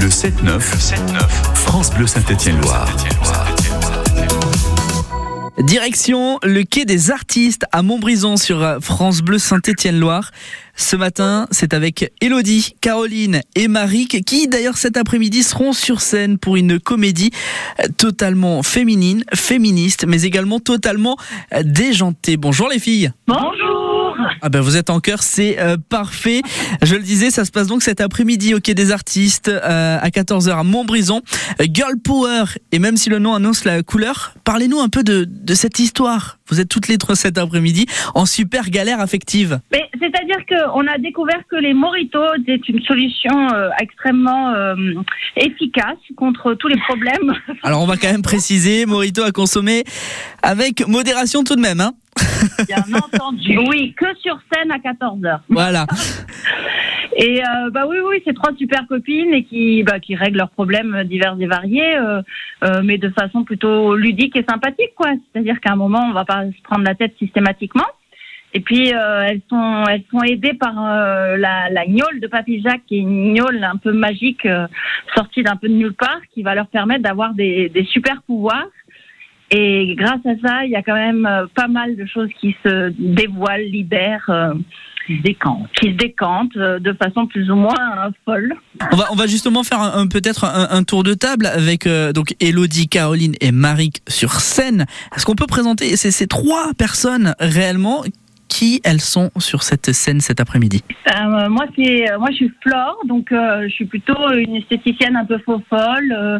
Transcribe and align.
Le 0.00 0.08
7-9, 0.08 0.60
France 1.54 1.92
Bleu 1.92 2.08
Saint-Étienne-Loire. 2.08 2.88
Direction 5.58 6.40
le 6.42 6.64
quai 6.64 6.84
des 6.84 7.12
artistes 7.12 7.64
à 7.70 7.82
Montbrison 7.82 8.36
sur 8.36 8.60
euh, 8.60 8.80
France 8.80 9.22
Bleu 9.22 9.38
Saint-Étienne-Loire. 9.38 10.32
Ce 10.74 10.96
matin, 10.96 11.46
c'est 11.52 11.74
avec 11.74 12.12
Elodie, 12.20 12.74
Caroline 12.80 13.40
et 13.54 13.68
Maric 13.68 14.24
qui 14.24 14.48
d'ailleurs 14.48 14.76
cet 14.76 14.96
après-midi 14.96 15.44
seront 15.44 15.72
sur 15.72 16.00
scène 16.00 16.38
pour 16.38 16.56
une 16.56 16.80
comédie 16.80 17.30
euh, 17.78 17.84
totalement 17.96 18.64
féminine, 18.64 19.22
féministe, 19.32 20.06
mais 20.08 20.22
également 20.22 20.58
totalement 20.58 21.16
euh, 21.52 21.62
déjantée. 21.64 22.36
Bonjour 22.36 22.68
les 22.68 22.80
filles. 22.80 23.12
Bonjour. 23.28 23.63
Ah 24.42 24.48
ben 24.48 24.60
vous 24.60 24.76
êtes 24.76 24.90
en 24.90 25.00
cœur, 25.00 25.22
c'est 25.22 25.58
euh, 25.60 25.76
parfait. 25.88 26.42
Je 26.82 26.94
le 26.94 27.02
disais, 27.02 27.30
ça 27.30 27.44
se 27.44 27.50
passe 27.50 27.66
donc 27.66 27.82
cet 27.82 28.00
après-midi 28.00 28.54
au 28.54 28.60
Quai 28.60 28.74
des 28.74 28.92
Artistes 28.92 29.48
euh, 29.48 29.98
à 30.00 30.08
14h 30.08 30.58
à 30.58 30.62
Montbrison. 30.64 31.22
Girl 31.72 31.94
Power, 32.02 32.44
et 32.72 32.78
même 32.78 32.96
si 32.96 33.10
le 33.10 33.18
nom 33.18 33.34
annonce 33.34 33.64
la 33.64 33.82
couleur, 33.82 34.34
parlez-nous 34.44 34.80
un 34.80 34.88
peu 34.88 35.02
de, 35.02 35.26
de 35.28 35.54
cette 35.54 35.78
histoire. 35.78 36.38
Vous 36.48 36.60
êtes 36.60 36.68
toutes 36.68 36.88
les 36.88 36.98
trois 36.98 37.16
cet 37.16 37.38
après-midi 37.38 37.86
en 38.14 38.26
super 38.26 38.68
galère 38.68 39.00
affective. 39.00 39.60
Mais 39.72 39.88
c'est-à-dire 39.98 40.36
qu'on 40.46 40.86
a 40.86 40.98
découvert 40.98 41.40
que 41.50 41.56
les 41.56 41.72
moritos 41.72 42.34
étaient 42.40 42.60
une 42.68 42.82
solution 42.82 43.48
euh, 43.52 43.70
extrêmement 43.80 44.50
euh, 44.50 44.74
efficace 45.36 45.98
contre 46.16 46.54
tous 46.54 46.68
les 46.68 46.78
problèmes. 46.78 47.34
Alors 47.62 47.82
on 47.82 47.86
va 47.86 47.96
quand 47.96 48.10
même 48.10 48.22
préciser, 48.22 48.86
Morito 48.86 49.22
à 49.22 49.30
consommer 49.30 49.84
avec 50.42 50.86
modération 50.86 51.44
tout 51.44 51.56
de 51.56 51.60
même. 51.60 51.80
Hein 51.80 51.94
Bien 52.66 52.98
entendu. 52.98 53.58
Oui, 53.58 53.94
que 53.96 54.06
sur 54.20 54.38
scène 54.52 54.70
à 54.70 54.78
14h. 54.78 55.40
voilà. 55.48 55.86
Et 57.16 57.40
euh, 57.40 57.70
bah 57.70 57.86
oui, 57.88 57.98
oui, 58.04 58.20
c'est 58.24 58.34
trois 58.34 58.52
super 58.56 58.86
copines 58.88 59.32
et 59.32 59.44
qui, 59.44 59.84
bah, 59.84 60.00
qui 60.00 60.16
règlent 60.16 60.38
leurs 60.38 60.50
problèmes 60.50 61.04
divers 61.04 61.36
et 61.38 61.46
variés, 61.46 61.96
euh, 61.96 62.22
euh, 62.64 62.82
mais 62.82 62.98
de 62.98 63.08
façon 63.10 63.44
plutôt 63.44 63.94
ludique 63.94 64.34
et 64.34 64.44
sympathique, 64.48 64.94
quoi. 64.96 65.12
C'est-à-dire 65.32 65.60
qu'à 65.60 65.72
un 65.72 65.76
moment, 65.76 66.04
on 66.08 66.12
va 66.12 66.24
pas 66.24 66.44
se 66.46 66.62
prendre 66.64 66.82
la 66.82 66.96
tête 66.96 67.14
systématiquement. 67.18 67.86
Et 68.56 68.60
puis 68.60 68.94
euh, 68.94 69.26
elles 69.28 69.42
sont 69.50 69.84
elles 69.90 70.04
sont 70.12 70.22
aidées 70.22 70.54
par 70.54 70.74
euh, 70.78 71.36
la, 71.36 71.68
la 71.70 71.86
gnôle 71.86 72.20
de 72.20 72.28
Papy 72.28 72.62
Jacques, 72.62 72.86
qui 72.86 72.96
est 72.98 73.00
une 73.00 73.34
gnôle 73.34 73.62
un 73.64 73.76
peu 73.76 73.92
magique 73.92 74.46
euh, 74.46 74.68
sortie 75.16 75.42
d'un 75.42 75.56
peu 75.56 75.68
de 75.68 75.74
nulle 75.74 75.94
part, 75.94 76.20
qui 76.32 76.44
va 76.44 76.54
leur 76.54 76.68
permettre 76.68 77.02
d'avoir 77.02 77.34
des, 77.34 77.68
des 77.68 77.84
super 77.84 78.22
pouvoirs. 78.22 78.68
Et 79.56 79.94
grâce 79.96 80.24
à 80.26 80.34
ça, 80.44 80.64
il 80.64 80.70
y 80.70 80.76
a 80.76 80.82
quand 80.82 80.94
même 80.94 81.24
euh, 81.26 81.46
pas 81.54 81.68
mal 81.68 81.94
de 81.96 82.04
choses 82.06 82.30
qui 82.40 82.56
se 82.64 82.92
dévoilent, 82.98 83.68
libèrent, 83.70 84.28
euh, 84.28 84.54
qui 85.06 85.18
se 85.18 85.22
décantent, 85.22 85.68
qui 85.80 85.90
se 85.92 85.96
décantent 85.96 86.56
euh, 86.56 86.78
de 86.80 86.92
façon 86.94 87.26
plus 87.26 87.50
ou 87.50 87.56
moins 87.56 87.74
euh, 87.98 88.10
folle. 88.24 88.54
On 88.90 88.96
va, 88.96 89.04
on 89.12 89.14
va 89.14 89.26
justement 89.26 89.62
faire 89.62 89.80
un, 89.80 90.00
un- 90.00 90.08
peut-être 90.08 90.44
un, 90.44 90.66
un 90.70 90.82
tour 90.82 91.04
de 91.04 91.14
table 91.14 91.46
avec 91.46 91.86
euh, 91.86 92.12
donc 92.12 92.34
Elodie, 92.40 92.88
Caroline 92.88 93.34
et 93.40 93.52
Maric 93.52 94.02
sur 94.08 94.32
scène. 94.32 94.86
Est-ce 95.14 95.24
qu'on 95.26 95.36
peut 95.36 95.46
présenter 95.46 95.96
ces, 95.96 96.10
ces 96.10 96.26
trois 96.26 96.72
personnes 96.76 97.34
réellement? 97.38 98.02
Qui 98.46 98.80
elles 98.84 99.00
sont 99.00 99.30
sur 99.38 99.64
cette 99.64 99.90
scène 99.90 100.20
cet 100.20 100.38
après-midi? 100.38 100.84
Euh, 101.08 101.48
moi, 101.48 101.64
c'est 101.74 102.04
moi, 102.20 102.28
je 102.30 102.36
suis 102.36 102.52
Flore, 102.62 103.00
donc 103.08 103.32
euh, 103.32 103.64
je 103.64 103.72
suis 103.72 103.86
plutôt 103.86 104.30
une 104.32 104.54
esthéticienne 104.54 105.16
un 105.16 105.24
peu 105.24 105.38
faux 105.38 105.60
folle, 105.68 106.14
euh, 106.16 106.38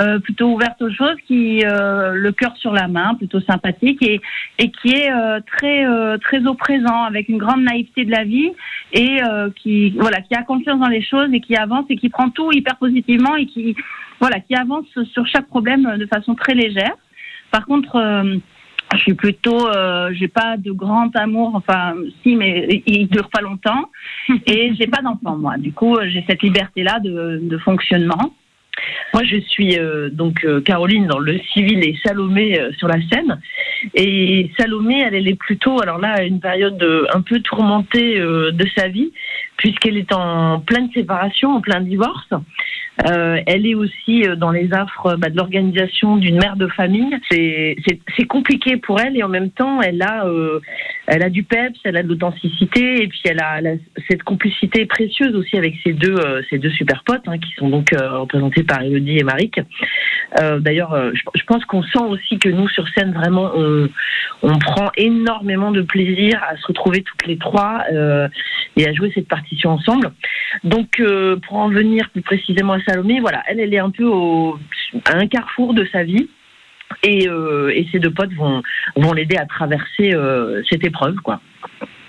euh, 0.00 0.18
plutôt 0.18 0.52
ouverte 0.52 0.80
aux 0.80 0.90
choses, 0.90 1.16
qui 1.26 1.64
euh, 1.64 2.12
le 2.14 2.32
cœur 2.32 2.56
sur 2.56 2.72
la 2.72 2.88
main, 2.88 3.14
plutôt 3.14 3.40
sympathique 3.40 4.02
et 4.02 4.20
et 4.58 4.70
qui 4.70 4.88
est 4.90 5.12
euh, 5.12 5.40
très 5.46 5.86
euh, 5.86 6.16
très 6.18 6.46
au 6.46 6.54
présent, 6.54 7.02
avec 7.04 7.28
une 7.28 7.38
grande 7.38 7.62
naïveté 7.62 8.04
de 8.04 8.10
la 8.10 8.24
vie 8.24 8.50
et 8.92 9.22
euh, 9.22 9.50
qui 9.56 9.90
voilà, 9.90 10.20
qui 10.20 10.34
a 10.34 10.42
confiance 10.42 10.80
dans 10.80 10.88
les 10.88 11.02
choses 11.02 11.28
et 11.32 11.40
qui 11.40 11.56
avance 11.56 11.84
et 11.90 11.96
qui 11.96 12.08
prend 12.08 12.30
tout 12.30 12.52
hyper 12.52 12.76
positivement 12.76 13.36
et 13.36 13.46
qui 13.46 13.76
voilà, 14.20 14.40
qui 14.40 14.54
avance 14.54 14.86
sur 15.12 15.26
chaque 15.26 15.48
problème 15.48 15.96
de 15.98 16.06
façon 16.06 16.34
très 16.34 16.54
légère. 16.54 16.94
Par 17.50 17.66
contre. 17.66 17.98
je 18.94 18.98
suis 18.98 19.14
plutôt, 19.14 19.68
euh, 19.68 20.10
j'ai 20.12 20.28
pas 20.28 20.58
de 20.58 20.70
grand 20.70 21.14
amour, 21.16 21.52
enfin 21.54 21.94
si, 22.22 22.36
mais 22.36 22.82
il 22.86 23.08
dure 23.08 23.30
pas 23.30 23.40
longtemps. 23.40 23.88
Et 24.46 24.74
j'ai 24.74 24.86
pas 24.86 25.00
d'enfant 25.00 25.36
moi. 25.36 25.56
Du 25.56 25.72
coup, 25.72 25.96
j'ai 26.02 26.22
cette 26.28 26.42
liberté-là 26.42 27.00
de, 27.00 27.40
de 27.42 27.58
fonctionnement. 27.58 28.34
Moi, 29.12 29.24
je 29.24 29.36
suis 29.40 29.78
euh, 29.78 30.08
donc 30.10 30.44
euh, 30.44 30.60
Caroline 30.62 31.06
dans 31.06 31.18
le 31.18 31.38
civil 31.52 31.84
et 31.84 31.98
Salomé 32.04 32.58
euh, 32.58 32.72
sur 32.78 32.88
la 32.88 32.96
scène. 33.08 33.40
Et 33.94 34.50
Salomé, 34.58 35.02
elle, 35.06 35.14
elle 35.14 35.28
est 35.28 35.38
plutôt, 35.38 35.80
alors 35.82 35.98
là, 35.98 36.14
à 36.14 36.22
une 36.22 36.40
période 36.40 36.82
un 37.12 37.20
peu 37.20 37.40
tourmentée 37.40 38.18
de 38.18 38.66
sa 38.76 38.88
vie, 38.88 39.12
puisqu'elle 39.56 39.96
est 39.96 40.12
en 40.12 40.60
pleine 40.60 40.88
séparation, 40.92 41.56
en 41.56 41.60
plein 41.60 41.80
divorce. 41.80 42.32
Euh, 43.06 43.40
elle 43.46 43.66
est 43.66 43.74
aussi 43.74 44.26
euh, 44.26 44.36
dans 44.36 44.50
les 44.50 44.72
affres 44.72 45.16
bah, 45.16 45.28
de 45.28 45.36
l'organisation 45.36 46.16
d'une 46.16 46.38
mère 46.38 46.56
de 46.56 46.66
famille. 46.68 47.16
C'est 47.30 48.26
compliqué 48.28 48.76
pour 48.76 49.00
elle 49.00 49.16
et 49.16 49.22
en 49.22 49.28
même 49.28 49.50
temps, 49.50 49.80
elle 49.80 50.02
a, 50.02 50.26
euh, 50.26 50.60
elle 51.06 51.22
a 51.22 51.30
du 51.30 51.42
peps, 51.42 51.78
elle 51.84 51.96
a 51.96 52.02
de 52.02 52.08
l'authenticité 52.08 53.02
et 53.02 53.08
puis 53.08 53.20
elle 53.24 53.40
a, 53.40 53.60
cette 54.08 54.22
complicité 54.22 54.86
précieuse 54.86 55.34
aussi 55.34 55.56
avec 55.56 55.74
ses 55.82 55.92
deux, 55.92 56.14
euh, 56.14 56.42
ses 56.50 56.58
deux 56.58 56.70
super 56.70 57.02
potes 57.04 57.26
hein, 57.26 57.38
qui 57.38 57.52
sont 57.54 57.68
donc 57.68 57.92
euh, 57.92 58.18
représentés 58.20 58.62
par 58.62 58.82
Elodie 58.82 59.18
et 59.18 59.24
Maric. 59.24 59.60
Euh, 60.40 60.60
D'ailleurs, 60.60 60.92
euh, 60.92 61.10
je, 61.34 61.42
pense 61.44 61.64
qu'on 61.64 61.82
sent 61.82 62.04
aussi 62.08 62.38
que 62.38 62.48
nous 62.48 62.68
sur 62.68 62.88
scène 62.90 63.12
vraiment 63.12 63.50
on, 63.54 63.88
on 64.42 64.58
prend 64.58 64.90
énormément 64.96 65.70
de 65.70 65.82
plaisir 65.82 66.42
à 66.48 66.56
se 66.56 66.66
retrouver 66.66 67.02
toutes 67.02 67.26
les 67.26 67.38
trois 67.38 67.82
euh, 67.92 68.28
et 68.76 68.88
à 68.88 68.92
jouer 68.92 69.12
cette 69.14 69.28
partition 69.28 69.70
ensemble. 69.70 70.12
Donc, 70.64 71.00
euh, 71.00 71.36
pour 71.46 71.58
en 71.58 71.68
venir 71.68 72.10
plus 72.10 72.22
précisément 72.22 72.74
à 72.74 72.80
Salomé, 72.92 73.20
voilà, 73.20 73.42
elle, 73.46 73.60
est 73.72 73.78
un 73.78 73.90
peu 73.90 74.10
à 75.06 75.16
un 75.16 75.26
carrefour 75.26 75.74
de 75.74 75.84
sa 75.86 76.04
vie. 76.04 76.28
Et, 77.02 77.26
euh, 77.26 77.72
ses 77.90 77.98
deux 77.98 78.10
potes 78.12 78.32
vont, 78.34 78.62
vont 78.96 79.12
l'aider 79.12 79.36
à 79.36 79.46
traverser 79.46 80.14
euh, 80.14 80.62
cette 80.68 80.84
épreuve, 80.84 81.16
quoi. 81.16 81.40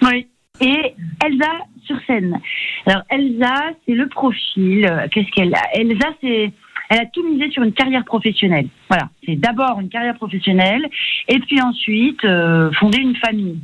Oui. 0.01 0.27
Et 0.59 0.93
Elsa 1.25 1.51
sur 1.85 1.97
scène. 2.05 2.39
Alors 2.85 3.03
Elsa, 3.09 3.71
c'est 3.85 3.95
le 3.95 4.07
profil. 4.07 5.07
Qu'est-ce 5.11 5.31
qu'elle 5.31 5.53
a? 5.55 5.61
Elsa, 5.73 6.09
c'est 6.21 6.51
elle 6.89 6.99
a 6.99 7.05
tout 7.07 7.27
misé 7.27 7.49
sur 7.49 7.63
une 7.63 7.73
carrière 7.73 8.03
professionnelle. 8.05 8.67
Voilà, 8.89 9.09
c'est 9.25 9.35
d'abord 9.35 9.79
une 9.79 9.89
carrière 9.89 10.15
professionnelle 10.15 10.87
et 11.27 11.39
puis 11.39 11.59
ensuite 11.61 12.23
euh, 12.25 12.71
fonder 12.73 12.99
une 12.99 13.15
famille. 13.15 13.59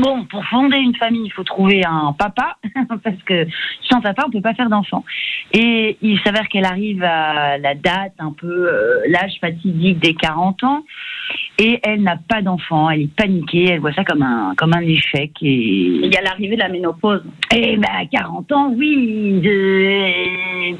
Bon, 0.00 0.24
pour 0.24 0.42
fonder 0.46 0.78
une 0.78 0.96
famille, 0.96 1.26
il 1.26 1.32
faut 1.32 1.44
trouver 1.44 1.84
un 1.84 2.14
papa, 2.14 2.56
parce 3.04 3.22
que 3.26 3.46
sans 3.82 4.00
papa, 4.00 4.24
on 4.26 4.30
peut 4.30 4.40
pas 4.40 4.54
faire 4.54 4.70
d'enfant. 4.70 5.04
Et 5.52 5.98
il 6.00 6.18
s'avère 6.20 6.48
qu'elle 6.48 6.64
arrive 6.64 7.02
à 7.02 7.58
la 7.58 7.74
date, 7.74 8.14
un 8.18 8.32
peu 8.32 8.46
euh, 8.46 9.02
l'âge 9.08 9.34
fatidique 9.42 9.98
des 9.98 10.14
40 10.14 10.64
ans, 10.64 10.84
et 11.62 11.78
elle 11.82 12.02
n'a 12.02 12.16
pas 12.28 12.40
d'enfant. 12.42 12.88
Elle 12.90 13.02
est 13.02 13.14
paniquée, 13.14 13.66
elle 13.72 13.80
voit 13.80 13.92
ça 13.92 14.02
comme 14.04 14.22
un 14.22 14.54
comme 14.56 14.72
un 14.74 14.80
échec. 14.80 15.30
Et 15.42 15.54
Il 16.04 16.12
y 16.12 16.16
a 16.16 16.22
l'arrivée 16.22 16.56
de 16.56 16.60
la 16.60 16.68
ménopause. 16.68 17.22
eh 17.54 17.76
ben, 17.76 17.88
à 17.96 18.06
40 18.06 18.50
ans, 18.52 18.72
oui. 18.76 19.40
je- 19.44 19.50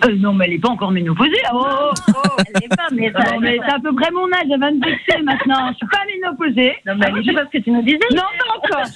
euh, 0.08 0.16
non, 0.18 0.32
mais 0.32 0.46
elle 0.46 0.52
n'est 0.52 0.58
pas 0.58 0.70
encore 0.70 0.90
ménopausée. 0.92 1.30
Oh, 1.52 1.64
oh, 2.08 2.12
Elle 2.46 2.60
n'est 2.62 2.68
pas, 2.68 2.88
mais 2.92 3.12
ça, 3.12 3.34
non, 3.34 3.40
mais 3.40 3.58
c'est 3.66 3.72
à 3.74 3.78
peu 3.78 3.94
près 3.94 4.10
mon 4.12 4.26
âge, 4.32 4.46
elle 4.52 4.60
va 4.60 4.70
me 4.70 4.80
vexer 4.84 5.22
maintenant. 5.22 5.68
Je 5.72 5.76
suis 5.76 5.86
pas 5.86 6.04
ménopausée. 6.06 6.72
Non, 6.86 6.94
mais 6.98 7.06
je 7.20 7.26
sais 7.26 7.32
pas 7.34 7.44
ce 7.52 7.58
que 7.58 7.62
tu 7.64 7.70
nous 7.70 7.82
disais. 7.82 7.98
Non, 8.14 8.22
pas 8.38 8.76
encore. 8.76 8.86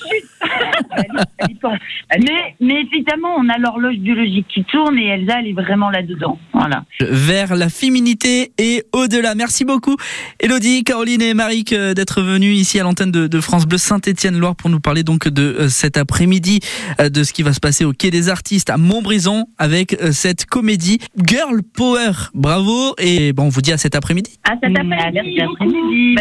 Mais, 2.18 2.54
mais 2.60 2.82
évidemment, 2.82 3.34
on 3.38 3.48
a 3.48 3.58
l'horloge 3.58 3.96
biologique 3.96 4.46
qui 4.48 4.62
tourne 4.64 4.98
et 4.98 5.06
Elsa, 5.08 5.40
elle 5.40 5.48
est 5.48 5.52
vraiment 5.52 5.90
là-dedans. 5.90 6.38
Voilà. 6.52 6.84
Vers 7.00 7.54
la 7.56 7.68
féminité 7.68 8.52
et 8.58 8.84
au-delà. 8.92 9.34
Merci 9.34 9.64
beaucoup 9.64 9.96
Elodie, 10.38 10.84
Caroline 10.84 11.22
et 11.22 11.34
Maric 11.34 11.72
euh, 11.72 11.73
d'être 11.74 12.22
venus 12.22 12.58
ici 12.58 12.80
à 12.80 12.82
l'antenne 12.82 13.10
de, 13.10 13.26
de 13.26 13.40
France 13.40 13.66
Bleu 13.66 13.78
Saint-Étienne-Loire 13.78 14.56
pour 14.56 14.70
nous 14.70 14.80
parler 14.80 15.02
donc 15.02 15.28
de 15.28 15.42
euh, 15.42 15.68
cet 15.68 15.96
après-midi, 15.96 16.60
euh, 17.00 17.08
de 17.08 17.22
ce 17.22 17.32
qui 17.32 17.42
va 17.42 17.52
se 17.52 17.60
passer 17.60 17.84
au 17.84 17.92
Quai 17.92 18.10
des 18.10 18.28
Artistes 18.28 18.70
à 18.70 18.76
Montbrison 18.76 19.46
avec 19.58 19.94
euh, 19.94 20.12
cette 20.12 20.46
comédie 20.46 20.98
Girl 21.26 21.62
Power. 21.62 22.12
Bravo 22.34 22.94
et 22.98 23.32
bon, 23.32 23.44
on 23.44 23.48
vous 23.48 23.62
dit 23.62 23.72
à 23.72 23.78
cet 23.78 23.94
après-midi. 23.94 24.38
À 24.44 24.54
cet 24.62 24.72
Merci. 24.72 25.40
après-midi. 25.40 26.14